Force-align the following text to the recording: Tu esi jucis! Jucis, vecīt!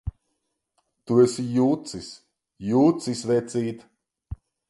Tu 1.09 1.17
esi 1.25 1.43
jucis! 1.57 2.09
Jucis, 2.71 3.23
vecīt! 3.35 3.87